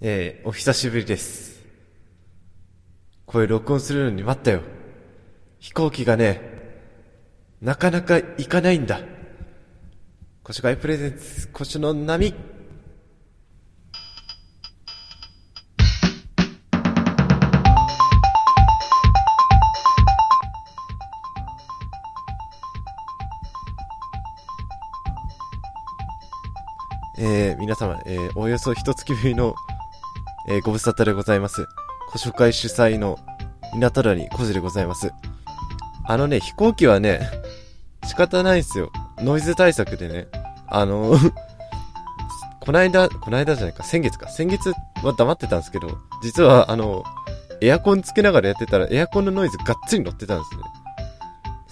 [0.00, 1.60] えー、お久しぶりです。
[3.26, 4.60] 声録音するのに待ったよ。
[5.58, 6.40] 飛行機がね、
[7.60, 9.00] なかなか行かないんだ。
[10.44, 12.32] 腰がいプレゼンツ、腰の波。
[27.18, 29.56] えー、皆様、えー、およそ一月ぶりの、
[30.50, 31.66] えー、ご無沙汰でございます。
[32.10, 33.18] 古書会主催の
[33.74, 35.12] 港谷小路でございます。
[36.06, 37.20] あのね、飛行機はね、
[38.06, 38.90] 仕方ないんすよ。
[39.18, 40.28] ノイズ対策でね。
[40.66, 41.18] あの
[42.60, 44.30] こないだ、こないだじゃないか、先月か。
[44.30, 44.72] 先月
[45.02, 47.04] は黙ってたんですけど、実はあの、
[47.60, 50.44] エアコンつけながらやってたら、エアコンのノイズがっつり乗ってたんで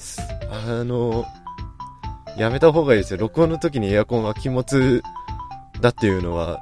[0.04, 0.50] すね。
[0.50, 1.24] あの、
[2.36, 3.20] やめた方がいいですよ。
[3.20, 5.02] 録音の時にエアコンは気持ち
[5.80, 6.60] だっていうのは、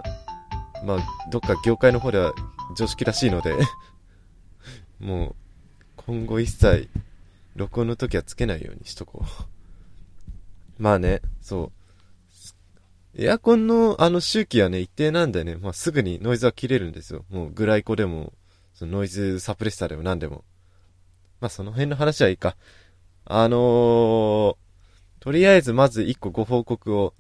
[0.85, 2.35] まあ、どっか業界の方では
[2.77, 3.57] 常識らしいので、
[5.01, 5.35] もう、
[5.97, 6.89] 今後一切、
[7.57, 10.83] 録音の時はつけないようにしとこう。
[10.83, 11.85] まあね、そう。
[13.17, 17.25] エアコンのあの周期はね、一定なんでね、まあすぐにノイズは切れるんですよ。
[17.31, 18.33] もうグライコでも、
[18.75, 20.45] そのノイズサプレッサーでも何でも。
[21.41, 22.57] まあその辺の話はいいか。
[23.25, 24.57] あのー、
[25.21, 27.15] とりあえずまず一個ご報告を、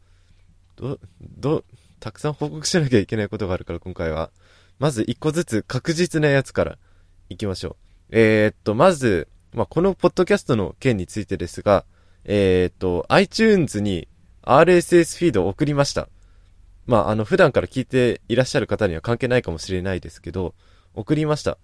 [0.76, 1.64] ど、ど、
[2.04, 4.30] たくさん報告しなきゃいけないことがあるから今回は。
[4.78, 6.76] まず一個ずつ確実なやつから
[7.30, 7.76] 行きましょう。
[8.10, 11.86] えー、っと、まず、まあ、このポッドキャストの件についてですが、
[12.26, 14.06] えー、っと、iTunes に
[14.42, 16.10] RSS フィードを送りました。
[16.84, 20.54] まあ、あの、普段から聞いていらっしゃる方には関係ないかもしれないですけど、
[20.92, 21.56] 送りました。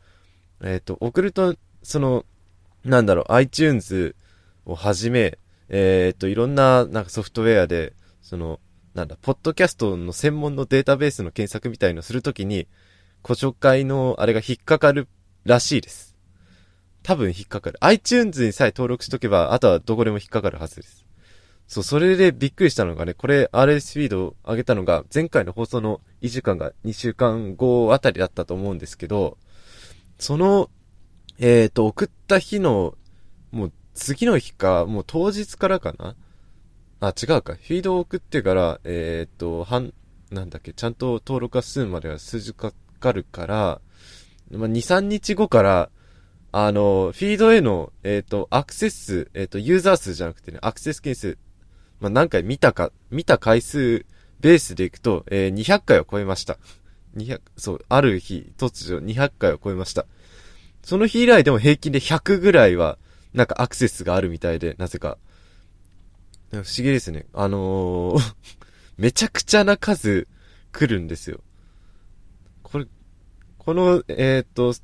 [0.63, 2.25] えー、っと、送ると、その、
[2.87, 4.17] なんだろう、iTunes
[4.65, 5.37] をはじめ、
[5.69, 8.59] えー、っと、いろんな、なんかソフトウェアで、その、
[8.95, 12.67] なんだ、ポッドキャストの専門のデータベースの検索みたいのするときに、
[13.23, 15.09] ご紹介のあれが引っかかる
[15.45, 16.17] らしいです。
[17.03, 17.79] 多分引っかかる。
[17.81, 21.07] iTunes にさえ登録しとけば、あとはどこでも引っかかるはずです。
[21.69, 29.39] そう、それでびっくりしたのがね、これ RS フィードを上げたのが、前回の放送の1週間が2週間後あたりだったと思うんですけど、
[30.19, 30.69] その、
[31.39, 32.97] えっ、と、送った日の、
[33.53, 36.17] もう次の日か、もう当日からかな
[37.01, 37.55] あ、違うか。
[37.55, 39.93] フィードを送ってから、えっ、と、半、
[40.31, 43.81] なんだっけ、ちゃんと登録が済むまでは数字かかるから、
[44.53, 45.91] まあ、2、3日後から、
[46.53, 51.39] あの、フィードへの、えっ、と、アクセス数、えっ、と、ユーザー数じゃなくてね、アクセス件数、
[52.01, 54.05] まあ、何回見たか、見た回数
[54.41, 56.59] ベースでいくと、えー200回を超えました。
[57.17, 60.07] 200、そう、ある日、突如200回を超えました。
[60.83, 62.99] その日以来でも平均で100ぐらいは、
[63.33, 65.19] なんかアクセスがあるみたいで、なぜか。
[66.51, 67.27] 不思議ですね。
[67.33, 68.35] あのー
[68.99, 70.27] めちゃくちゃな数
[70.73, 71.41] 来るんですよ。
[72.63, 72.87] これ、
[73.57, 74.75] この、えっ、と、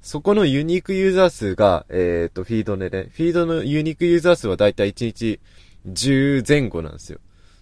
[0.00, 5.40] そこのユニークユーザー数が、えっ、と、フィードでね、フィードのユニークユーザー数はだいたい1日
[5.88, 7.18] 10前後なんですよ。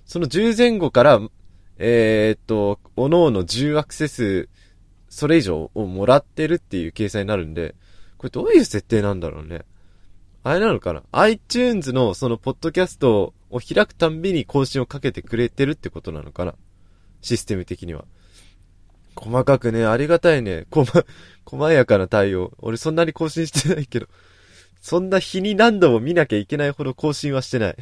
[0.07, 1.21] その10前後から、
[1.79, 4.49] えっ、と、おのおの10アクセス、
[5.09, 7.75] それ以上をもらってるっていう計算になるんで、
[8.19, 9.65] これどういう設定なんだろうね。
[10.45, 16.55] あれなのかな ?iTunes のそのポッドキャストを開くたんびに更新をかけてくれてるってことなのかな？
[17.21, 18.05] システム的には。
[19.17, 20.67] 細かくね、ありがたいね。
[20.71, 21.05] こま、
[21.45, 22.53] 細やかな対応。
[22.59, 24.07] 俺そんなに更新してないけど。
[24.81, 27.77] そんな日に何度も見なきゃいけないほど更新はしてない。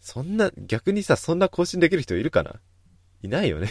[0.00, 2.60] そんな、逆にさ、そんな更新できる人いるかな？
[3.22, 3.68] いないよね。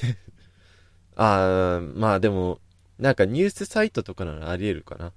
[1.16, 2.59] あー、まあでも、
[3.00, 5.13] なんかニュースサイトとかならあり得るかな。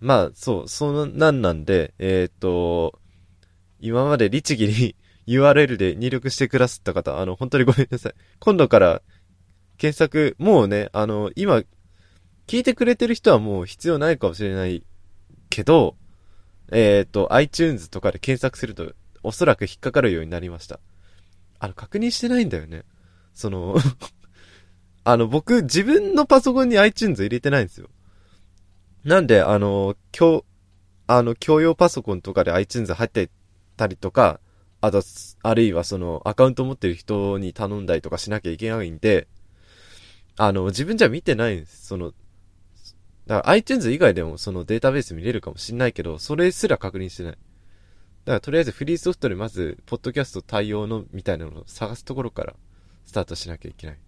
[0.00, 2.98] まあ、そう、そんなんなんで、えっ、と、
[3.82, 8.14] 今まで律儀に URL で入力してくださった方、あの、本当にごめんなさい。
[8.38, 9.02] 今度から
[9.76, 11.62] 検索、もうね、あの、今、
[12.46, 14.84] 聞いてくれてる人はもう必要ないかもしれない
[15.50, 15.96] けど、
[16.70, 20.80] えっ、と、iTunes とかで検索すると、おそらく引っかかるようになりました。
[21.58, 22.84] あの、確認してないんだよね。
[23.34, 23.76] その、
[25.04, 27.88] あの、僕、自分のパソコンに iTunes 入れてないんですよ。
[29.04, 30.44] なんで、あの、今日、
[31.06, 33.30] あの、共用パソコンとかで iTunes 入って
[33.82, 34.40] たりとか、
[34.80, 35.02] あと、
[35.42, 39.28] あるいはその、アカウント持ってる人に頼んだりとかしなきゃいけないんで、
[40.36, 41.86] あの、自分じゃ見てないんです。
[41.86, 42.12] その、
[43.26, 47.32] だから iTunes 以外でもそのデータベース見れるかもしんないけど、それすら確認してない。
[47.32, 47.42] だか
[48.24, 52.54] らとりあえずフリーソフトでまず、ポッドキャスト対応のみたいなのを探すところから
[53.04, 53.98] スタートしなきゃいけない。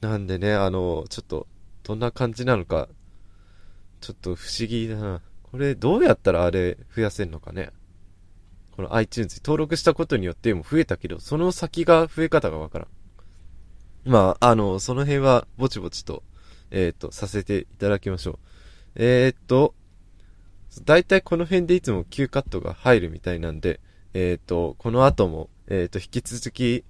[0.00, 1.48] なんでね、あの、ちょっと、
[1.82, 2.88] どんな感じなのか、
[4.00, 5.20] ちょっと不思議だな。
[5.42, 7.70] これ、どうやったらあれ増やせんのかね。
[8.78, 12.88] この iTunes に登録したことによっても増えたけど、その先が増え方がわからん。
[14.08, 16.22] まあ、あの、その辺はぼちぼちと、
[16.70, 18.38] えっ、と、させていただきましょう。
[18.94, 19.74] えっ、と、
[20.84, 23.80] だいたいこの辺でいつも急カットが入るみたいなんで、
[24.14, 26.84] えっ、と、この後も、えっ、と、引き続き、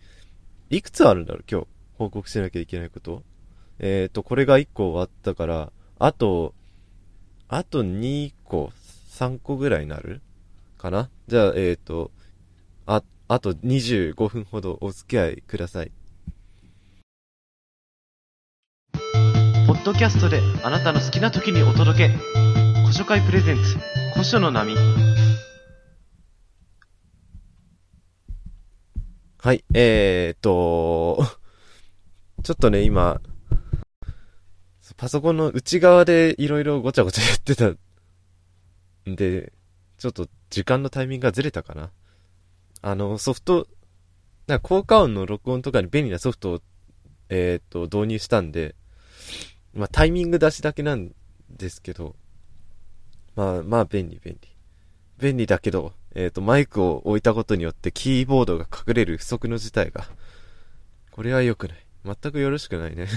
[0.68, 1.68] いくつあるんだろう、今日。
[1.96, 3.22] 報告しなきゃいけないこと。
[3.78, 6.52] えっ、と、これが1個終わったから、あと、
[7.48, 8.72] あと2個、
[9.08, 10.20] 3個ぐらいになる
[10.78, 11.10] かな？
[11.26, 12.10] じゃあ、えっ、と、
[12.86, 15.92] あ、あと25分ほどお付き合いください。
[19.66, 22.14] ポッドキャストであなたの好きな時にお届け。
[22.82, 23.76] 古書会プレゼンツ、
[24.14, 24.74] 古書の波。
[29.40, 31.22] はい、えーっと、
[32.42, 33.20] ちょっとね、今、
[34.96, 37.76] パソコンの内側でいろいろごちゃごちゃやってたん
[39.16, 39.52] で、
[39.98, 41.90] ちょっと時間のタイミングがずれたかな。
[42.82, 43.66] あの、ソフト、
[44.46, 46.60] なんか効果音の録音とかに便利なソフトを、
[47.28, 48.76] えっ、と、導入したんで、
[49.74, 51.10] まあ、タイミング出しだけなん
[51.50, 52.14] ですけど、
[53.34, 54.48] まあ、まあ、便利、便利。
[55.18, 60.08] 便利だけど、えっ、と、マイクを置いたことによってキーボードが隠れる不足の事態が、
[61.10, 61.86] これは良くない。
[62.04, 63.08] 全くよろしくないね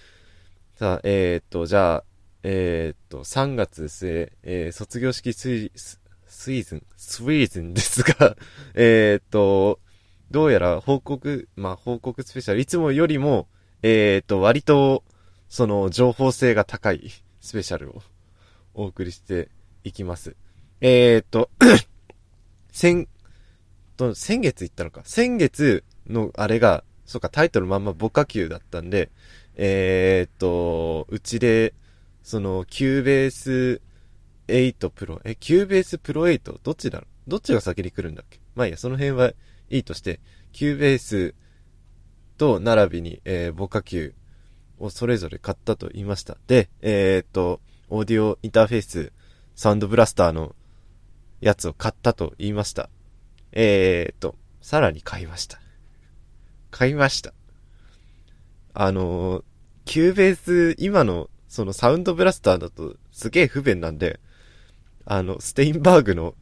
[0.76, 2.04] さあ、えっ、と、じゃあ、
[2.42, 5.72] えっ、と、3月末、えー、卒業式スイ
[6.38, 8.36] スイーズン、スイーズンですが
[8.76, 9.80] えっと、
[10.30, 13.48] どうやら報告、まあ、報告スペシャル、いつもよりも、
[13.82, 15.02] えっ、と、割と、
[15.48, 17.10] その、情報性が高い
[17.42, 18.02] スペシャルを
[18.74, 19.48] お送りして
[19.82, 20.36] いきます。
[20.80, 21.50] えっ、と、
[22.70, 23.08] 先、
[23.96, 25.02] と、先月言ったのか。
[25.04, 29.10] 先月のあれが、そうか、タイトルまんまボカ級だったんで、
[29.56, 31.74] えっと、うちで、
[32.22, 33.80] その、キューベース
[34.48, 38.40] 8プロ、え、キューベースプロ8どっちだろどっちが先に来るんだっけ？
[38.54, 39.32] まあいいや、その辺は
[39.70, 40.20] いいとして、
[40.52, 41.34] キューベース
[42.38, 44.12] と並びに、えー、ボカキュー
[44.78, 46.38] をそれぞれ買ったと言いました。
[46.46, 47.60] で、えー、っと、
[47.90, 49.12] オーディオインターフェース、
[49.54, 50.54] サウンドブラスターの
[51.40, 52.88] やつを買ったと言いました。
[53.52, 55.60] えー、っと、さらに買いました。
[56.70, 57.34] 買いました。
[58.72, 59.44] あのー、
[59.84, 64.20] キューベース、今の、そのサウンドブラスターだとすげえ不便なんで、
[65.10, 66.34] あの、ステインバーグの、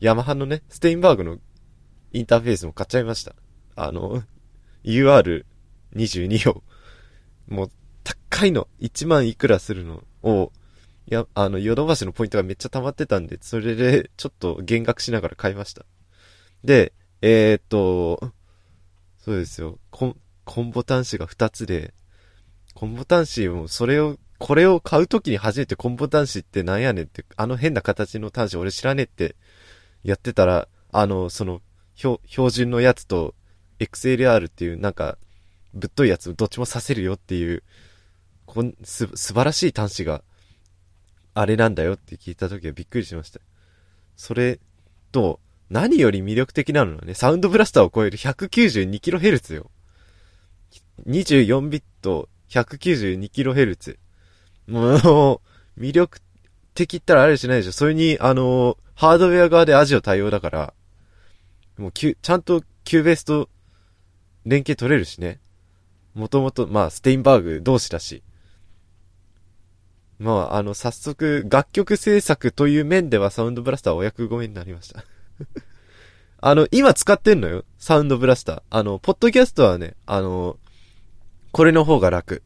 [0.00, 1.38] ヤマハのね、ステインバーグの
[2.12, 3.36] インターフェースも買っちゃいました。
[3.76, 4.24] あの、
[4.82, 6.64] UR22 を、
[7.46, 7.70] もう、
[8.02, 10.50] 高いの、1万いくらするのを、
[11.06, 15.86] いや、あの、ヨドバシのポイントがめっちゃ溜まってたんで、それで、ちょっと減額しながら買いました。
[16.64, 16.92] で、
[17.22, 18.32] えー、っと、
[19.18, 19.78] そうですよ。
[19.92, 21.94] コン、コンボ端子が2つで、
[22.74, 29.36] コンボ端子もそれをこれを買うときに初めてコンボ端子ってなんやねんって、あの変な形の端子俺知らねえって
[30.04, 31.60] やってたら、あの、その、
[31.94, 33.34] 標準のやつと
[33.80, 35.18] XLR っていうなんか、
[35.74, 37.62] ぶっといやつどっちもさせるよっていう、
[38.46, 40.22] こん、す、素晴らしい端子が、
[41.34, 43.40] あれなんだよって聞いたときはびっくりしました。
[44.16, 44.60] それ
[45.12, 49.70] と、何より魅力的なのはね、サウンドブラスターを超える 192kHz よ。
[51.06, 53.98] 24ビット 192kHz。
[54.68, 55.40] も
[55.76, 56.20] う、魅力
[56.74, 57.72] 的ったらあれしないでしょ。
[57.72, 60.74] それに、あの、ハードウェア側で ASIO 対応だから、
[61.78, 63.48] もう、ちゃんとキューベースと
[64.44, 65.40] 連携取れるしね。
[66.14, 68.22] もともと、まあ、ステインバーグ同士だし。
[70.18, 75.04] まあ、あの、早速、楽曲制作という面ではサウンドブラスターお役御免になりました
[76.40, 77.64] あの、今使ってんのよ。
[77.78, 78.62] サウンドブラスター。
[78.70, 80.58] あの、ポッドキャストはね、あの、
[81.52, 82.42] これの方が楽。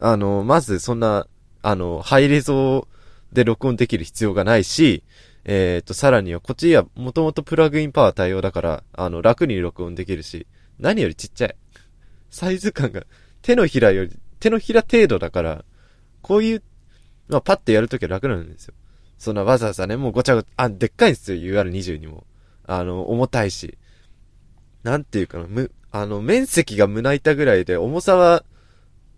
[0.00, 1.26] あの、まずそんな、
[1.66, 2.86] あの、ハイレゾ
[3.32, 5.02] で録音できる必要がないし、
[5.46, 10.46] えっ、ー、と、さらには、こっちはもともとプラグインパワー対応だから、あの、楽に録音できるし、
[10.78, 11.56] 何よりちっちゃい。
[12.28, 13.04] サイズ感が、
[13.40, 15.64] 手のひらより、手のひら程度だから、
[16.20, 16.62] こういう、
[17.28, 18.74] まあ、パッてやるときは楽なんですよ。
[19.16, 22.26] そんなわざわざね、もうごちゃごちゃ、あ、でっかいんですよ、UR20 も。
[22.66, 23.78] あの、重たいし。
[24.82, 28.44] なんていうかな、む、あの、面積が胸板ぐらいで、重さは、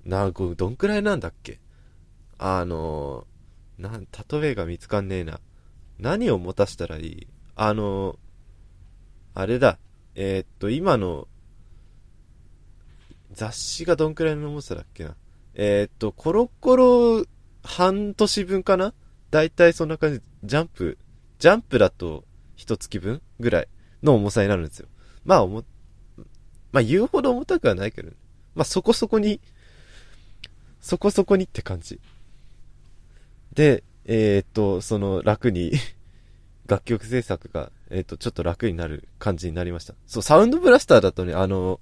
[0.04, 1.58] な、どんくらいなんだっけ？
[2.38, 3.26] あの、
[3.78, 5.40] なん、例えが見つかんねえな。
[5.98, 7.26] 何を持たしたらいい？
[7.54, 8.18] あの、
[9.34, 9.78] あれだ。
[10.14, 11.28] えー、っと、今の、
[13.32, 15.14] 雑誌がどんくらいの重さだっけな。
[15.54, 17.24] えー、っと、コロコロ
[17.62, 18.94] 半年分かな？
[19.30, 20.22] だいたいそんな感じ。
[20.44, 20.98] ジャンプ、
[21.38, 22.24] ジャンプだと
[22.56, 23.68] 一月分ぐらい
[24.02, 24.88] の重さになるんですよ。
[25.24, 25.64] まあ、重、
[26.72, 28.16] まあ言うほど重たくはないけど、ね、
[28.54, 29.40] まあそこそこに、
[30.80, 32.00] そこそこにって感じ。
[33.56, 35.72] で、えー、っと、その楽に
[36.66, 39.94] 楽曲制作が、えー、っと、ちょっと楽になる感じになりました。
[40.06, 41.80] そう、サウンドブラスターだとね、あの、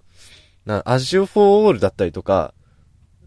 [0.65, 2.55] な、アジオフォーオールだったりとか、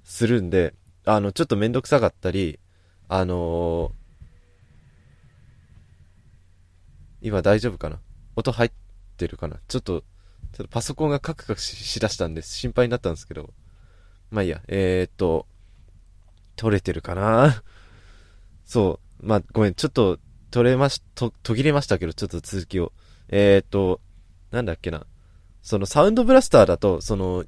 [0.03, 0.73] するんで、
[1.03, 2.59] あの、ちょっとめんどくさかったり、
[3.09, 7.99] あのー、今大丈夫かな？
[8.37, 8.71] 音入っ
[9.17, 9.59] てるかな？
[9.67, 10.01] ちょっと、
[10.53, 13.53] ちょっとパソコンがカクカクしだしたんで心配になったんですけど、
[14.31, 15.45] まあいいや、えー、っと、
[16.55, 17.63] 取れてるかな？
[18.67, 19.25] そう。
[19.25, 20.19] まあ、ごめん、ちょっと、
[20.51, 22.91] 取れまし、と、途切れましたけど、ちょっと続きを。
[23.29, 24.01] えー、っと、
[24.51, 25.05] なんだっけな。
[25.63, 27.45] そのサウンドブラスターだと、その、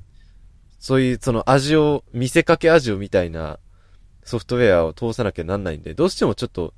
[0.79, 3.59] そういうその味を、見せかけ味をみたいな
[4.23, 6.73] ソフトウェアを通さなきゃなんないんで、どうしてもちょっと、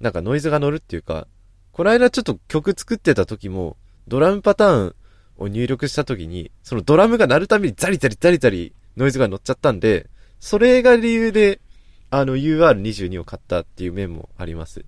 [0.00, 1.26] なんかノイズが乗るっていうか、
[1.72, 3.76] この間ちょっと曲作ってた時も、
[4.08, 4.94] ドラムパターン
[5.38, 10.08] を入力した時に、そのドラムが鳴るたびにザリザリザリザリノイズが乗っちゃったんで、
[10.38, 11.60] それが理由で、
[12.10, 14.84] あの UR22 を買ったっていう面もあります。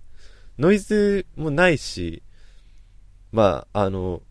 [0.59, 2.23] ノイズもないし、
[3.33, 4.23] まあ、あの、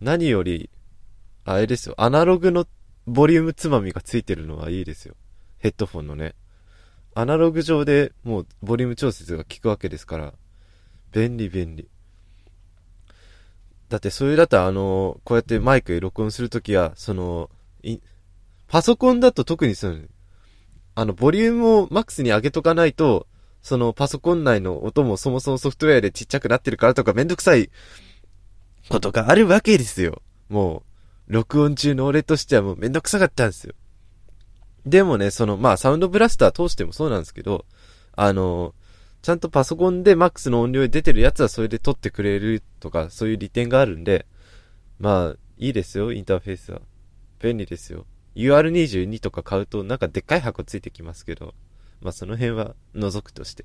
[0.00, 0.70] 何より、
[1.44, 2.66] あれですよ、アナログの
[3.06, 5.14] ボリュームつまみがついてるのはいいですよ。
[5.58, 6.34] ヘッドフォンのね。
[7.14, 10.32] アナログ上でもうボリューム調節が効くわけですから、
[11.12, 11.88] 便利便利。
[13.88, 17.50] だってそれだとあの、こうやってマイクで録音するときは、その、
[18.66, 19.98] パソコンだと特にその、
[20.94, 23.26] あの、ボリュームをマックスに上げとかないと、
[23.62, 27.70] そのパソコン内の音もそもそもソフトウェアでちっちゃくなってるからとかめんどくさい
[28.88, 30.20] ことがあるわけですよ。
[30.48, 30.82] も
[31.28, 33.74] う、録音中の俺としてはもうめんどくさかったんですよ。
[34.84, 37.64] でもね、その、まあ、サウンドブラスター通してもそうなんですけど、
[38.16, 38.74] あの、
[39.22, 44.26] ちゃんとパソコンでマックスの音量で出てるやつはそれで撮ってくれるとか、そういう利点があるんで、
[44.98, 46.80] まあ、いいですよ、インターフェースは。
[47.40, 48.06] 便利ですよ。
[48.34, 51.54] UR22 とか買うとなんかでっかい箱ついてきますけど、
[52.00, 53.64] まあその辺は除くとして。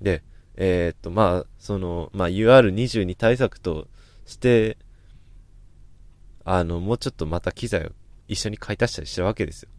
[0.00, 0.22] で、
[0.56, 3.88] えー、っと、まあ、その、まあ UR22 対策と
[4.26, 4.78] して、
[6.44, 7.90] あの、もうちょっとまた機材を
[8.28, 9.70] 一緒に買い足したりしたわけですよ。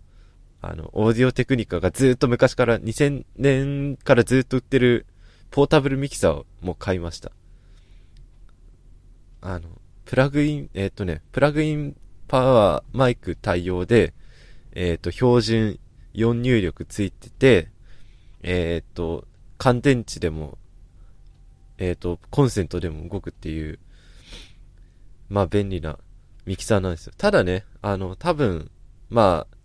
[0.62, 5.06] あの、オーディオテクニカがずっと昔から2000年からずっと売ってる
[5.52, 7.32] ポータブルミキサーをもう買いました。
[9.42, 9.70] あの、
[10.06, 11.96] プラグイン、えー、っとね、プラグイン
[12.28, 14.14] パワーマイク対応で、
[14.74, 15.80] えっ、と、標準
[16.14, 17.70] 4入力ついてて、
[18.44, 19.26] えっ、と、
[19.58, 20.58] 乾電池でも、
[21.78, 23.80] えっ、と、コンセントでも動くっていう、
[25.30, 25.98] まあ便利な
[26.46, 27.14] ミキサーなんですよ。
[27.18, 28.70] ただね、あの、多分、
[29.10, 29.58] まあ、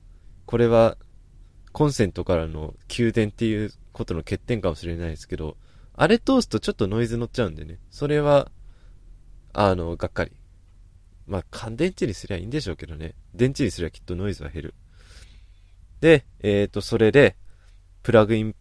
[0.47, 0.97] これは、
[1.73, 5.57] コンセントからの給電っていうことの欠点かもしれないですけど、
[5.95, 7.79] あれ通すとちょっとノイズ乗っちゃうんでね。
[7.91, 8.51] それは、
[9.53, 10.33] あの、がっかり。
[11.31, 13.15] まあ、乾電池にすりゃいいんでしょうけどね。
[13.35, 14.75] 電池にすりゃきっとノイズは減る。
[16.01, 17.37] で、えっ、ー、と、それで、
[18.03, 18.57] プラグイン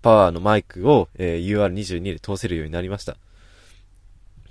[0.00, 3.16] パワーのマイクを、えー、UR22 で通せるようになりました。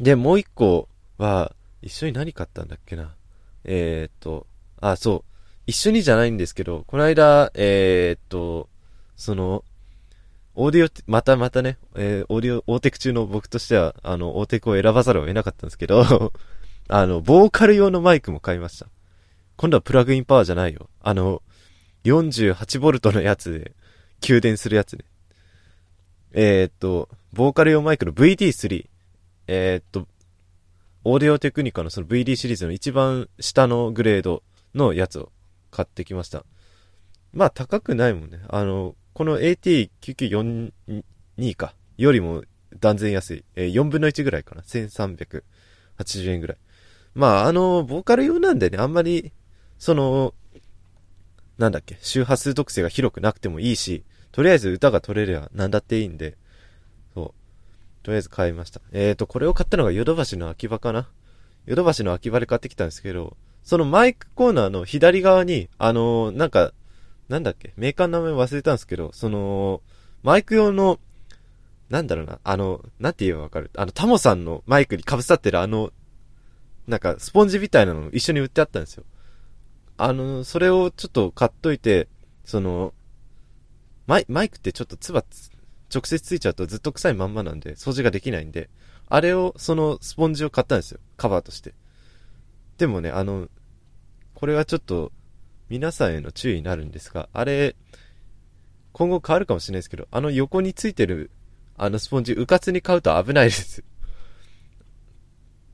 [0.02, 3.16] で、もう一個は、一緒に何買ったんだっけな。
[3.64, 4.46] えっ、ー、と、
[4.82, 5.32] あ、そう。
[5.68, 8.68] 一緒にじゃないんですけど、この間、えー、っと、
[9.16, 9.64] その、
[10.56, 16.34] オーディオ、またまたね、えー、オーディオ、オーテク中の僕としては、あの、オーテクを選ばざるを得なかったんですけど、
[16.90, 18.88] あの、ボーカル用のマイクも買いました。
[19.56, 20.90] 今度はプラグインパワーじゃないよ。
[21.02, 21.42] あの、
[22.06, 23.74] 48V のやつで、
[24.22, 25.06] 給電するやつね。
[26.32, 28.86] えー、っと、ボーカル用マイクの VD3。
[29.48, 30.08] えー、っと、
[31.04, 34.44] オーディオテクニカのその VD シリーズの一番下のグレード
[34.76, 35.32] のやつを
[35.72, 36.44] 買ってきました。
[37.34, 38.42] まあ高くないもんね。
[38.50, 41.74] あの、この AT9942 か。
[41.98, 42.44] よりも
[42.80, 43.46] 断然安い。
[43.56, 44.62] えー、4分の1ぐらいかな。
[44.62, 45.44] 1380
[46.30, 46.58] 円ぐらい。
[47.18, 49.34] まああの、ボーカル用なんでね、あんまり、
[49.80, 50.36] その、
[51.58, 56.38] なんだっけ、周波数特性が広くなくてもいいし、とりあえず歌が取れれば何だっていいんで、
[57.16, 57.26] そう。
[58.04, 58.82] とりあえず買いました。
[58.92, 61.10] えーと、これを買ったのがヨドバシの秋葉かな
[61.66, 66.72] ヨドバシの秋葉で買ってきたんですけど、そのマイクコーナーの左側に、あのー、なんか、
[67.30, 69.82] なんだっけ、メーカーの名前忘れたんですけど、その、
[70.22, 71.00] マイク用の、
[71.90, 73.72] なんだろうな、あの、なんて言えばわかる？
[73.76, 75.92] あの、タモさんのマイクに被さってるあの、
[76.88, 79.04] なんか、スポンジみたいなの一緒に売ってあったんですよ。
[79.98, 82.08] あの、それをちょっと買っといて、
[82.46, 82.94] その、
[84.06, 85.24] マイ、マイクってちょっとつば
[85.94, 88.70] 直接ついちゃうとずっと臭いまんまなんで、掃除ができないんで、
[89.10, 91.00] あれを、そのスポンジを買ったんですよ。
[91.18, 91.74] カバーとして。
[92.78, 93.50] でもね、あの、
[94.34, 95.12] これはちょっと
[95.70, 97.76] 皆さんへの注意になるんですが、あれ、
[98.94, 101.32] 今後変わるかもしれないですけど、あの横についてる
[101.76, 103.84] あのスポンジ、うかつに買うと危ないです。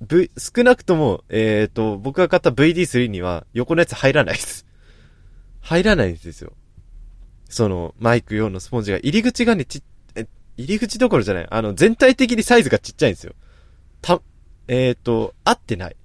[0.07, 4.65] V、少なくとも、えっ、ー、と、僕が買った VD3 には横のやつ入らないです。
[5.61, 6.53] 入らないんですよ。
[7.49, 8.97] その、マイク用のスポンジが。
[8.97, 9.81] 入り口がね、ち
[10.15, 11.47] え、入り口どころじゃない。
[11.49, 13.33] あの、全体的にサイズがちっちゃいんですよ。
[14.01, 14.21] た、
[14.67, 15.95] えっ、ー、と、合ってない。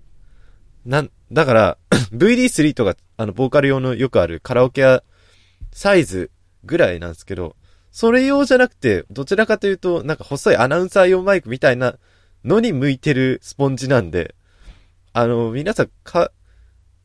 [0.85, 1.78] なん、だから、
[2.12, 5.02] VD3 とか、あの、ボーカル用のよくあるカラオケや
[5.73, 6.31] サイズ
[6.64, 7.57] ぐらいなんですけど、
[7.90, 11.99] それ用じゃなくて、どちらかというと、なんか細いアナウンサー用マイクみたいな
[12.45, 14.35] のに向いてるスポンジなんで、
[15.12, 16.30] あの、皆さんか、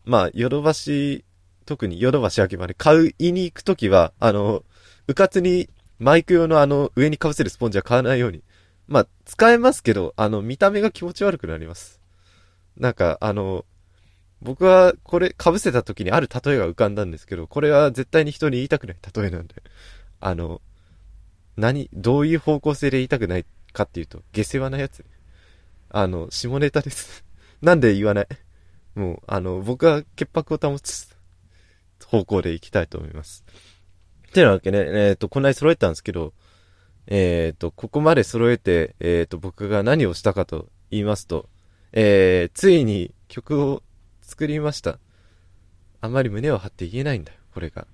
[0.06, 1.26] まあ、ヨドバシ、
[1.66, 4.64] 特にヨドバシ秋葉で買ういに行くときは、あの、
[5.08, 8.44] うかつにマイク用のあの、上に被せるスポンジは買わないように。
[8.88, 12.02] まあ、使えますけど、あの、見た目が気持ち悪くなります。
[12.78, 13.66] なんか、あの、
[14.42, 19.56] 僕はこれ被せた時にある例えが浮かんだんですけど、これは絶対に人に言いたくない例えなんで、
[20.20, 20.62] あの、
[21.56, 25.06] 何、どういう方向性で言いたくないかっていうと、下世話なやつ。
[25.94, 27.24] あの、下ネタです。
[27.62, 28.28] なんで言わない？
[28.96, 31.16] もう、あの、僕は潔白を保つ
[32.06, 33.46] 方向で行きたいと思います。
[34.34, 36.34] てなわけね、えっ、と、こんなに揃えたんですけど、
[37.08, 41.48] えっ、と、ここまで揃えて、えっ、と、僕が何をしたかと言いますと、
[41.92, 43.84] えー、ついに曲を
[44.22, 44.98] 作りました。
[46.02, 47.88] あんまり胸を張って言えないんだよ、これが。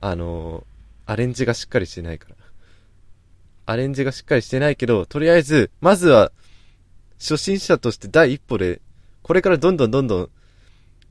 [0.00, 0.64] あの
[1.04, 2.36] アレンジがしっかりしてないから。
[3.66, 6.32] アレンジがしっかりしてないけど、とりあえず、まずは、
[7.20, 8.80] 初心者として第一歩で、
[9.22, 10.30] これからどんどんどんどん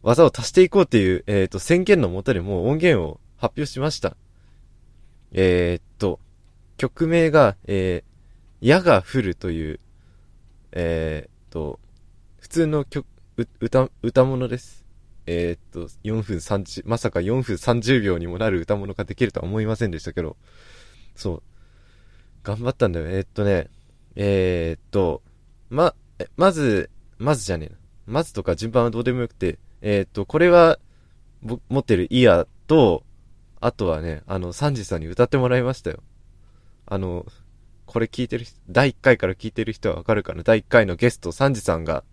[0.01, 4.17] 技を足していこうっていう、えっ、と、宣言のもとでもう音源を発表しました。
[5.31, 6.19] えーっと、
[6.77, 9.79] 曲名が、えー、矢が降るという、
[10.71, 11.79] えーっと、
[12.39, 13.05] 普通の曲、
[13.59, 14.83] 歌、歌物です。
[15.27, 20.37] えっと、4分30、まさか4分30秒にもなる歌物ができるとは思いませんでしたけど、
[21.15, 21.43] そう。
[22.43, 23.07] 頑張ったんだよ。
[23.09, 23.67] えっとね、
[24.15, 25.21] えっと、
[25.69, 25.95] ま、
[26.35, 27.77] まず、まずじゃねえな。
[28.07, 30.79] まずとか順番はどうでもよくて、えーっと、これは、
[31.41, 33.03] 持ってるイヤーと、
[33.61, 36.01] あとはね、あの、サンジさんに歌ってもらいましたよ。
[36.85, 37.25] あの、
[37.85, 42.03] これ聞いてる人、第1回から聞いてる人はわかるかな第1回のゲスト、サンジさんが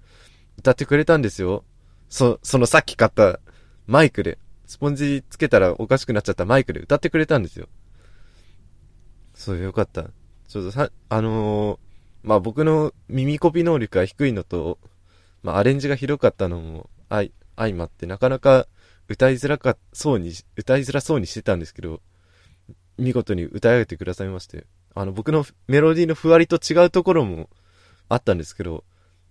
[0.58, 1.64] 歌ってくれたんですよ。
[2.08, 3.40] そ、そのさっき買った
[3.86, 7.68] マイクで、スポンジつけたらおかしくなっちゃったマイクで歌ってくれたんですよ。
[9.34, 10.04] そう、よかった。
[10.48, 11.85] ちょっとさ、あのー
[12.26, 14.78] まあ、僕の耳コピ能力が低いのと、
[15.44, 18.66] まあ、アレンジがひどかったのも相、相まって、なかなか
[19.08, 22.00] 歌いづらか、そうに、歌いづらそうにしてたんですけど、
[22.98, 27.48] 見事に歌い上げてくださいまして、あの、僕のメロディーのふわりと違うところも
[28.08, 28.82] あったんですけど、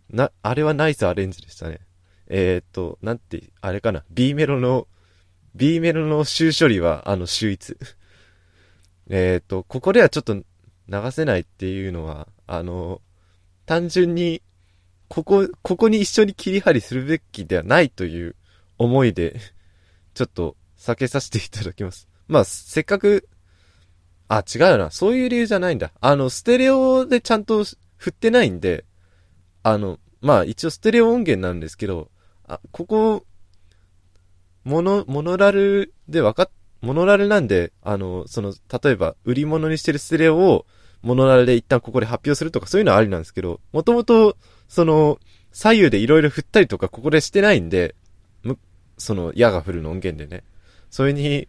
[0.09, 1.81] な、あれはナイスアレンジでしたね。
[2.27, 4.87] えー、っと、なんて、あれかな、B メロの、
[5.53, 7.75] B メロの終処理は、あの、秀逸。
[9.09, 10.41] えー、っと、ここではちょっと
[10.89, 13.01] 流せないっていうのは、あの、
[13.65, 14.41] 単純に、
[15.07, 18.35] ここ、ここに一緒に切り張りするべきではないという
[18.77, 19.39] 思いで、
[20.13, 22.07] ちょっと避けさせていただきます。
[22.27, 23.27] まあ、せっかく、
[24.27, 24.91] あ、違うな。
[24.91, 25.91] そういう理由じゃないんだ。
[26.01, 27.63] あの、ステレオでちゃんと
[27.97, 28.85] 振ってないんで、
[29.61, 32.09] あの、まあ一応ステレオ音源なんですけど、
[32.47, 33.25] あ、ここ、
[34.63, 36.49] モノ、モノラルでわかっ、
[36.81, 40.65] モノラルなんで、あの、その、例えば、売り物にしてるステレオを、
[41.05, 44.37] モノラルで一旦ここで発表するとかそういうのはありなんですけど、もともと、
[44.67, 45.19] その、
[45.51, 47.93] 左右でいろいろ振ったりとかここでしてないんで、
[48.41, 48.57] む、
[48.97, 50.43] その、矢が降るの音源でね。
[50.89, 51.47] それに、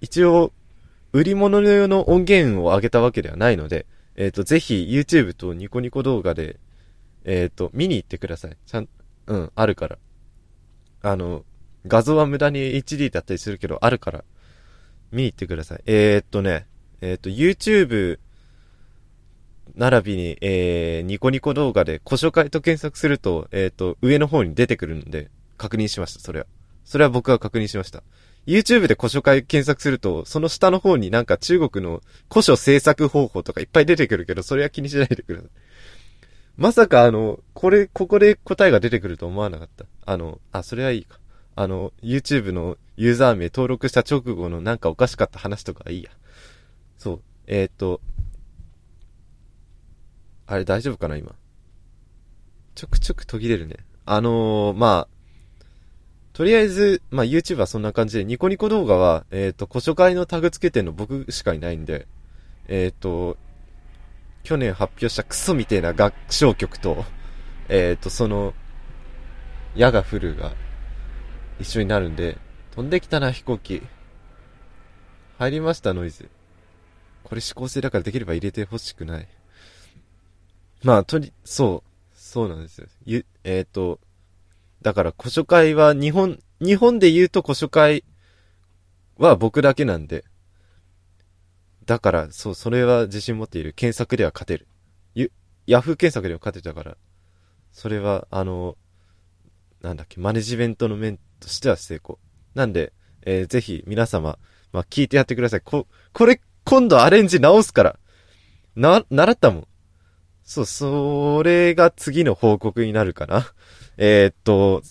[0.00, 0.52] 一応、
[1.12, 3.84] 売り物の用の音源を上げたわけではないので、
[4.16, 6.58] えっ、と、ぜひ YouTube とニコニコ動画で、
[7.24, 8.56] えっ、と、見に行ってください。
[8.64, 8.88] ちゃん、
[9.26, 9.98] うん、あるから。
[11.02, 11.44] あの、
[11.86, 14.24] 画像は無駄に HD だったりするけど、あるから、
[15.10, 15.82] 見に行ってください。
[15.84, 16.66] えー、っとね、
[17.02, 18.18] えー、っと、YouTube、
[19.74, 26.46] 並びに、えー、ニコニコ動画で、古書会と検索すると、えー、と、上の方に出てくるので、確認しました、それは。
[26.84, 28.02] それは僕は確認しました。
[28.46, 35.50] YouTube で古書会検索すると、その下の方になんか中国の古書制作方法とかいっぱい出てくるけど、それは気にしないでください。
[36.56, 39.86] まさかあの、これ、ここで答えが出てくると思わなかった。
[40.04, 41.18] あの、あ、それはいいか。
[41.54, 46.10] あの、YouTube のユーザー名登録した直後のなんかおかしかった話とかはいいや。
[46.98, 47.20] そう。
[47.46, 48.00] えー、っと、
[50.46, 51.34] あれ大丈夫かな今？
[52.74, 53.76] ちょくちょく途切れるね。
[54.04, 55.64] あのー、まあ、
[56.32, 62.06] とりあえず、まあ YouTube はそんな感じで、ニコニコ動画は、えっ、と、古書会のタグ付けてんの僕しかいないんで、
[62.68, 63.36] えっ、と、
[64.42, 67.04] 去年発表したクソみてえな合唱曲と、
[67.68, 68.54] えっ、と、その、
[69.76, 70.52] 矢が降るが
[71.60, 72.38] 一緒になるんで、
[72.74, 73.82] 飛んできたな飛行機。
[75.38, 76.30] 入りましたノイズ。
[77.24, 79.28] これ指向性だからできれば入れてほしくない。
[80.82, 82.86] まあ、とり、そう、そうなんですよ。
[83.04, 84.00] ゆ、えっ、と、
[84.82, 88.04] だから古書会は日本、日本で言うと古書会
[89.16, 90.24] は僕だけなんで。
[91.86, 93.72] だから、そう、それは自信持っている。
[93.72, 94.68] 検索では勝てる。
[95.14, 95.32] ゆ、
[95.66, 96.96] ヤフー検索では勝てたから。
[97.72, 98.76] それは、あの、
[99.80, 102.18] なんだっけ、マネジメントの面としては成功。
[102.54, 102.92] なんで、
[103.22, 104.38] えー、ぜひ皆様、
[104.72, 105.60] まあ、聞いてやってください。
[105.60, 107.98] こ、これ、今度アレンジ直すから。
[108.76, 109.66] な、習ったもん。
[110.44, 113.46] そう、それが次の報告になるかな？
[113.96, 114.82] えー、っと、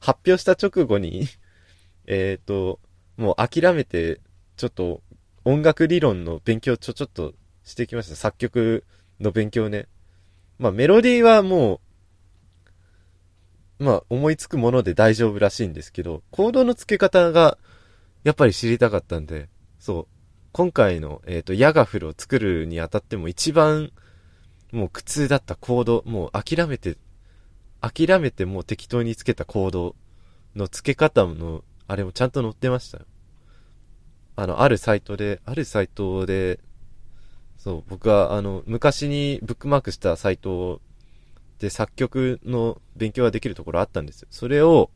[0.00, 1.26] 発表した直後に
[2.06, 2.80] えっと、
[3.16, 4.20] もう諦めて、
[4.56, 5.02] ちょっと
[5.44, 8.16] 音楽理論の勉強ちょちょっとしてきました。
[8.16, 8.84] 作曲
[9.20, 9.88] の勉強ね。
[10.58, 11.80] まあメロディーはも
[13.80, 17.58] う、まあ思いつくもので大丈夫らしいんですけど、コードの付け方が
[18.24, 20.06] やっぱり知りたかったんで、そう。
[20.52, 23.92] 今回の、えっ、ー、と、ヤガフルを作るにあたっても一番
[24.72, 26.96] もう苦痛だったコード、もう諦めて、
[27.80, 29.96] 諦めてもう適当につけたコード
[30.54, 33.04] の付け方の、あれもちゃんと載ってましたよ。
[34.36, 36.60] あの、あるサイトで、あるサイトで、
[37.56, 40.80] そう、僕は、あの、昔にブックマークしたサイト
[41.58, 44.28] で作曲の勉強ができるところあったんですよ。
[44.30, 44.90] それを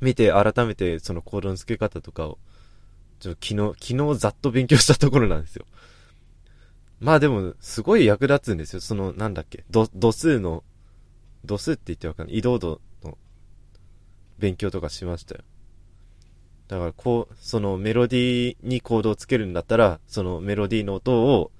[0.00, 2.38] 見て改めてそのコードの付け方とかを、
[3.20, 5.64] ちょ昨日、昨日ざっと勉強したところなんですよ。
[7.00, 8.80] まあでも、すごい役立つんですよ。
[8.80, 10.64] その、なんだっけ、度、度数の、
[11.44, 12.38] 度数って言ってわかんない。
[12.38, 13.16] 移動度の
[14.38, 15.42] 勉強とかしましたよ。
[16.66, 21.52] だからこう、そのメロディーにコードをつけるんだったら、そのメロディーの音を、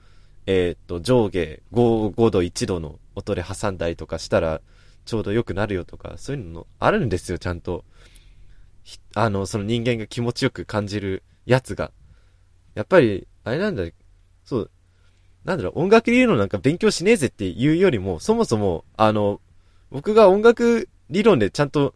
[0.47, 4.61] えー、っと、上下5、5度、1度の音で挟んだりとかしたら、
[5.05, 7.85] ちょうど良くなるよとか、そういうのあるんですよ、ちゃんと。
[9.15, 11.93] あの、その人間が気持ちよく感じるやつが。
[12.75, 13.85] やっぱり、あれなんだ、
[14.45, 14.71] そう、
[15.45, 19.41] なんだろう、音楽理論なんか勉強しねえぜっていうよりも、そもそも、あの、
[19.91, 21.95] 僕が音楽理論でちゃんと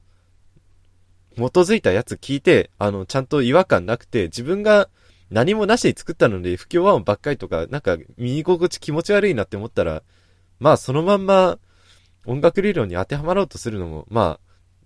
[1.37, 4.89] 基づいたやつ聞いて、あの、ちゃんと違和感なくて、自分が
[5.31, 10.03] 何もなしに作ったので、不協和音ばっかりとか、なんか、見心地気持ち悪いなって思ったら、
[10.61, 11.59] まあ、そのまんま、
[12.27, 14.39] 音楽理論に当てはまろうとするのも、ま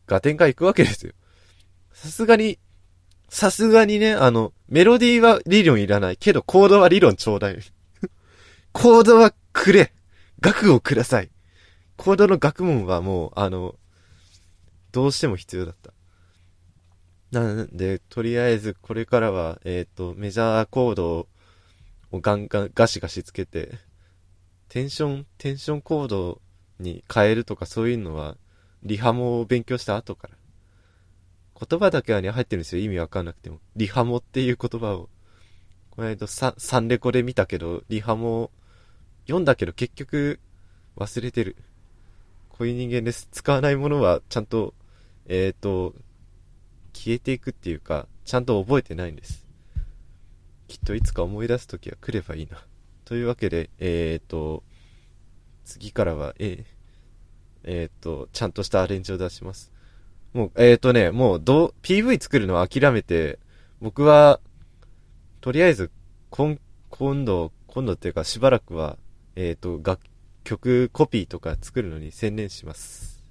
[0.08, 1.12] あ、合点がいくわけですよ。
[1.92, 2.58] さすがに、
[3.28, 6.16] さすがにね、あの、メロディーは理論いらない。
[6.16, 7.58] けど、コードは理論ちょうだい。
[8.78, 9.94] コードはくれ
[10.38, 11.30] 額をください
[11.96, 13.74] コードの学問はもう、あの、
[14.92, 15.94] どうしても必要だった。
[17.32, 21.26] なんで、とりあえずこれからは、えっ、ー、と、メジャーコード
[22.12, 23.78] をガンガン、ガシガシつけて、
[24.68, 26.42] テンション、テンションコード
[26.78, 28.36] に変えるとかそういうのは、
[28.82, 30.34] リハモを勉強した後から。
[31.66, 32.84] 言葉だけはね、入ってるんですよ。
[32.84, 33.58] 意味わかんなくても。
[33.74, 35.08] リハモっていう言葉を。
[35.92, 38.50] この間、サンレコで見たけど、リハモ
[39.26, 40.40] 読んだけど結局
[40.96, 41.56] 忘れてる。
[42.48, 43.28] こういう人間です。
[43.30, 44.72] 使わないものはちゃんと、
[45.26, 45.94] えっ、ー、と、
[46.94, 49.46] 消えていくっていうか、ちゃんと覚えてないんです。
[50.68, 52.58] きっといつか思い出す時は来ればいいな。
[53.04, 54.62] というわけで、えっ、ー、と、
[55.64, 56.64] 次からは、えー、
[57.64, 59.72] えっ、ー、と、ちゃんとしたアレンジを出します。
[60.32, 63.38] もう、えっ、とね、もう、どう、PV 作るのは諦めて、
[63.80, 64.40] 僕は、
[65.40, 65.90] とりあえず、
[66.30, 66.58] 今、
[66.90, 68.96] 今度、今度っていうかしばらくは、
[69.38, 70.00] えっ、と、楽
[70.44, 73.22] 曲コピーとか作るのに専念します。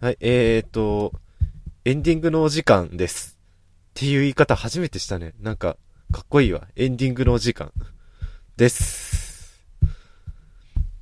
[0.00, 1.17] はい、えーと、
[1.88, 3.38] エンディングのお時間です。
[3.92, 5.32] っていう言い方初めてしたね。
[5.40, 5.78] なんか、
[6.12, 6.68] かっこいいわ。
[6.76, 7.72] エンディングのお時間。
[8.58, 9.64] です。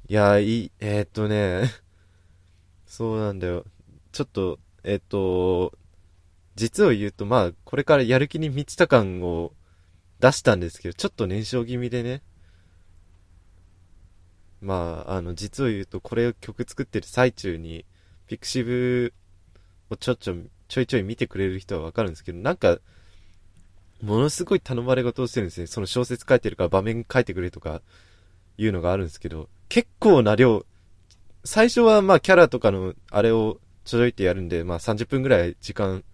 [0.09, 1.73] いや、いい、えーとね、
[2.87, 3.65] そうなんだよ。
[4.13, 5.77] ちょっと、えーと、
[6.55, 9.55] 実を言うと、まあ、これからやる気に満ちた感を
[10.21, 12.23] 出したんですけど、ちょっと燃焼気味でね。
[14.61, 17.85] まあ、あの、実を言うと、これを曲作ってる最中に、
[18.29, 19.13] ピクシブ
[19.91, 20.37] をちょちょ、
[20.69, 22.79] ちょいちょい見てくれる人はわかるんですけど、なんか、
[24.03, 25.67] ものすごい頼まれ事をしてるんですね。
[25.67, 27.83] その小説書いてるから場面書いてくれとか、
[28.59, 30.65] いうのがあるんですけど、結構な量、
[31.45, 36.05] 最初はまあキャラとかのあれをちょろいてやるんで、まあ30分ぐらい時間、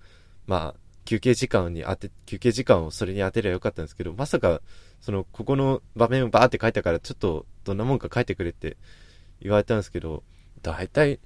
[0.46, 4.60] まあ休憩時間に当て、休憩時間をそれに当てればよかったんですけど、まさか、
[5.00, 8.76] その、ここの場面をバーって書いたから、ちょっとどんなもんか書いてくれって
[9.40, 10.22] 言われたんですけど、
[10.62, 11.18] だいたい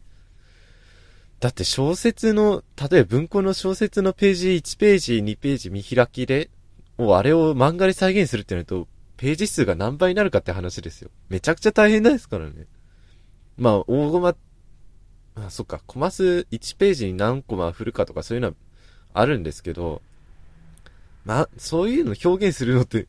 [1.40, 6.50] だって小説の、例えば文庫の小説のページ1ページ、2ページ見開きで、
[6.96, 11.10] もうあれを漫画で再現するってなると、ページ数が何倍になるかって話ですよ。
[11.28, 12.66] めちゃくちゃ大変なんですからね。
[13.58, 14.34] まあ、大駒、
[15.36, 18.54] あ、そっか、コマ数1ページに何コマ振るかとかそういうのは
[19.12, 20.00] あるんですけど、
[21.24, 23.06] まあ、そういうの表現するのって、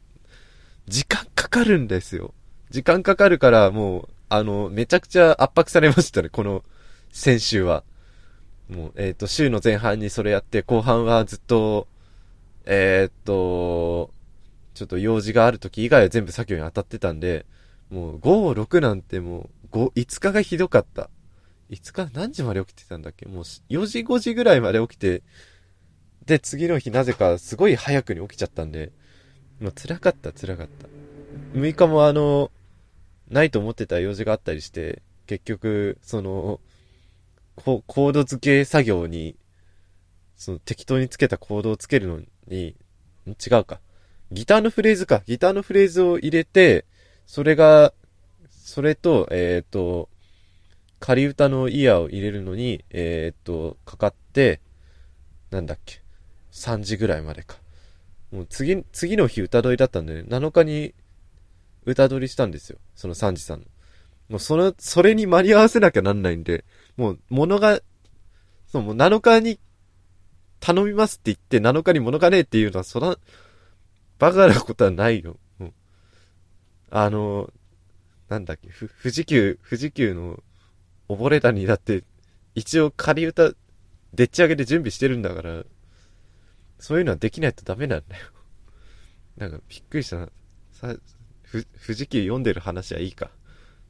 [0.87, 2.33] 時間かかるんですよ。
[2.71, 6.63] 時間かかるから、もう、あの、めちゃくちゃ圧迫されましたね、この、
[7.11, 7.83] 先週は。
[8.69, 11.87] もう、えっ、と、週の前半にそれやって、後半はずっと、
[12.65, 14.11] えっ、と、
[14.73, 17.45] ちょっと用事がある時以外は全部作業に当たってたんで、
[17.89, 21.09] もう5、6なんてもう、5、5日がひどかった。
[21.69, 22.11] 5日？
[22.13, 23.25] 何時まで起きてたんだっけ？
[23.25, 25.23] もう4時5時ぐらいまで起きて、
[26.25, 28.91] で、次の日なぜかすごい早くに起きちゃったんで、
[29.61, 30.87] もう辛かった辛かった。
[31.57, 32.51] 6日もあの、
[33.29, 36.59] ないと思ってた用事があったりして、結局、その、
[37.57, 39.35] ココード付け作業に、
[40.35, 42.75] その適当につけたコードをつけるのに、
[43.27, 43.81] 違うか。
[44.31, 45.23] ギターのフレーズか。
[45.25, 46.85] ギターのフレーズを入れて、
[47.25, 47.93] それが、
[48.49, 50.07] それと、えっ、と、
[50.99, 54.61] 仮歌のイヤーを入れるのに、えっ、と、かかって、
[55.49, 56.01] なんだっけ。
[56.51, 57.57] 3時ぐらいまでか。
[58.31, 60.93] もう次、次の日歌取りだったんで、ね7日に
[61.85, 62.77] 歌取りしたんですよ。
[62.95, 63.65] その3時さんの。
[64.29, 66.65] もうその、それに間に合わせなきゃなんないんで、
[66.97, 67.79] もう物が、
[68.67, 69.59] そう、もう7日に
[70.59, 73.17] 頼みますって言って7日に物がねえっていうのは、そら、
[74.19, 75.37] バカなことはないよ。
[75.59, 75.73] もう
[76.89, 77.51] あの、
[78.29, 80.43] なんだっけ、ふ、富士急、富士急の
[81.07, 82.03] 溺れ谷だって、
[82.55, 83.53] 一応仮歌、
[84.13, 85.63] でっち上げで準備してるんだから、
[86.79, 88.25] そういうのはできないとダメなんだよ。
[89.37, 90.29] なんか、びっくりしたな。
[90.71, 90.95] さ、
[91.43, 93.31] ふ、富士急読んでる話はいいか。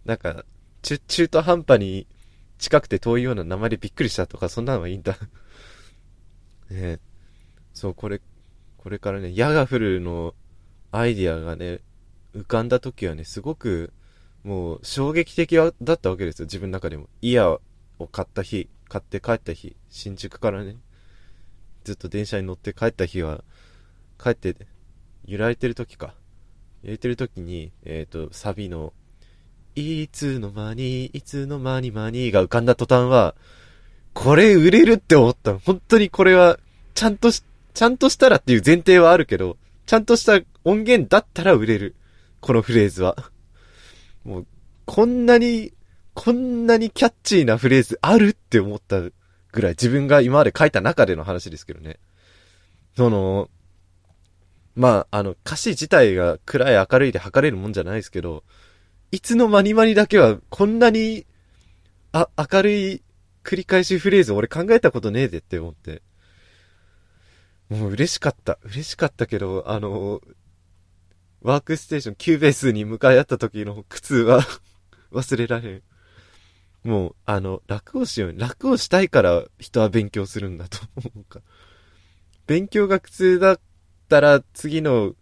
[0.05, 0.45] なんか、
[0.81, 2.07] 中途半端に
[2.57, 5.17] 近くて遠いような名でびっくりしたとか、そんなのはいいんだ。
[6.69, 6.99] ねえ。
[7.73, 8.21] そう、これ、
[8.77, 10.33] これからね、矢が降るの
[10.91, 11.81] アイディアがね、
[12.35, 13.93] 浮かんだ時はね、すごく、
[14.43, 17.09] もう衝撃的だったわけですよ、自分の中でも。
[17.21, 17.61] イヤを
[18.11, 20.77] 買った日、買って帰った日、新宿からね、
[21.83, 23.43] ずっと電車に乗って帰った日は、
[24.21, 24.55] 帰って、
[25.25, 26.15] 揺られてる時か。
[26.83, 28.93] 揺れてる時に、えっ、と、サビの、
[29.79, 33.35] いつの間に、いつの間に間にが浮かんだ途端は、
[34.13, 35.59] これ売れるって思った。
[35.59, 36.57] 本当にこれは、
[36.95, 37.43] ちゃんとし、
[37.75, 41.95] ちゃんとしたらっていう前提はあるけど、ちゃんとした音源だったら売れる。
[42.41, 43.17] このフレーズは。
[44.25, 44.47] もう、
[44.85, 45.73] こんなに、
[46.15, 49.11] こんなにキャッチーなフレーズあるって思ったぐ
[49.61, 51.99] らい自分が今まで書いた中での話ですけどね。
[52.95, 53.51] その、
[54.75, 58.43] まあ、あの、歌詞自体が暗い明るいで測れるもんじゃないですけど、
[59.11, 61.25] いつの間に間にだけはこんなに、
[62.11, 63.01] あ、明るい
[63.43, 66.01] 繰り返しフレーズ俺考えたことねえでって思って。
[67.69, 68.59] もう嬉しかった。
[68.63, 70.21] 嬉しかったけど、あの、
[71.41, 74.41] ワークステーション、キューベースに向かい合った時の苦痛は
[75.11, 75.83] 忘れられん。
[76.83, 78.35] もう、あの、楽をしよう。
[78.37, 81.41] 楽をしたいから人は勉強するんだと 思うか。
[82.45, 83.59] 勉強が苦痛だっ
[84.07, 85.15] たら次の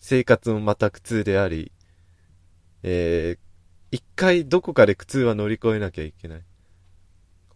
[0.00, 1.72] 生活もまた苦痛であり、
[2.82, 3.38] えー、
[3.90, 6.42] 一回どこかで苦痛は乗り越えなきゃいけない。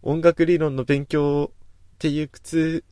[0.02, 2.84] 音楽理論の勉強っていう苦痛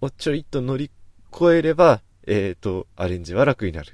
[0.00, 0.90] をちょいっと乗り
[1.32, 3.92] 越えれば、えーと、アレンジは楽になる。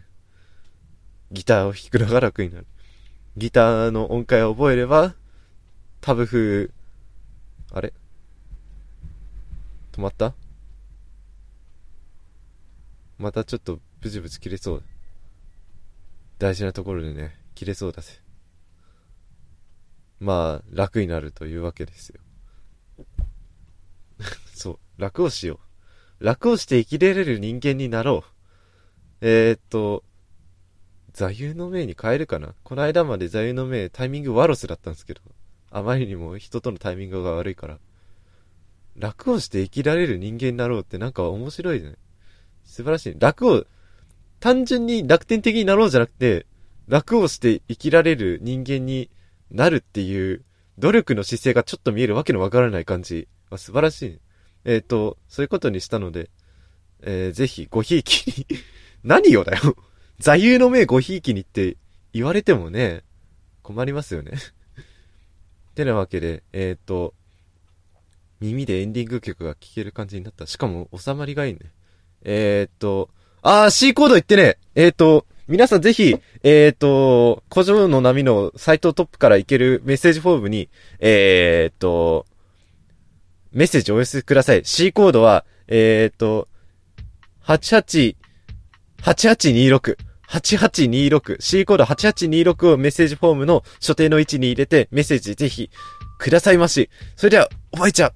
[1.32, 2.66] ギターを弾くのが楽になる。
[3.36, 5.14] ギターの音階を覚えれば、
[6.00, 6.70] タブ風、
[7.72, 7.92] あれ？
[9.92, 10.34] 止まった？
[13.18, 14.82] またちょっとブチブチ切れそう。
[16.38, 18.12] 大事なところでね、切れそうだぜ。
[20.20, 22.20] まあ、楽になるというわけですよ。
[24.54, 25.60] そう、楽をしよ
[26.20, 26.24] う。
[26.24, 28.40] 楽をして生きれれる人間になろう。
[29.22, 30.04] えー、っと、
[31.12, 35.20] 座右の銘に変えるかなこの間まで座右の銘タイミングワロスだったんですけど、
[35.70, 37.78] あまりにも人とのタイミングが悪いから、
[38.96, 41.94] 楽をして生きられる人間になろうってなんか面白いね。
[42.64, 43.16] 素晴らしい。
[43.18, 43.64] 楽を、
[44.40, 46.46] 単純に楽天的になろうじゃなくて、
[46.90, 49.10] 楽をして生きられる人間に
[49.52, 50.44] なるっていう
[50.76, 53.28] 努力の姿勢がちょっと見えるわけのわからない感じ。
[53.48, 54.20] あ素晴らしい。
[54.64, 56.30] えっ、と、そういうことにしたので、
[57.02, 58.46] えー、ぜひごひいきに
[59.04, 59.76] 何よだよ
[60.18, 61.76] 座右の銘ごひいきにって
[62.12, 63.04] 言われてもね、
[63.62, 64.32] 困りますよね
[65.76, 67.14] てなわけで、えっ、と、
[68.40, 70.44] 耳でエンディング曲が聴ける感じになった。
[70.48, 71.60] しかも収まりがいいね。
[72.22, 73.10] えっ、と、
[73.42, 80.68] あー、C コード言ってね、えっ、と、皆さんぜひ、えっ、と、古城の波のサイトトップから行けるメッセージフォームに、
[81.00, 82.24] えっ、と、
[83.50, 84.64] メッセージをお寄せください。
[84.64, 86.46] C コードは、えっ、と、
[87.42, 88.14] 88、
[89.02, 89.96] 8826。
[90.28, 91.40] 8826。
[91.40, 95.68] C コード8826をメッセージフォームの所定の位置に入れてメッセージぜひ
[96.18, 96.90] くださいまし。
[97.16, 98.12] それでは、おばいちゃん、